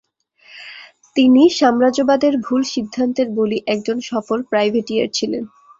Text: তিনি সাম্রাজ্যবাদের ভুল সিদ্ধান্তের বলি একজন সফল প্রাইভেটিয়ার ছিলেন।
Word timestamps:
তিনি 1.15 1.43
সাম্রাজ্যবাদের 1.59 2.33
ভুল 2.45 2.61
সিদ্ধান্তের 2.73 3.27
বলি 3.31 3.57
একজন 3.67 3.97
সফল 4.09 4.39
প্রাইভেটিয়ার 4.43 5.09
ছিলেন। 5.13 5.43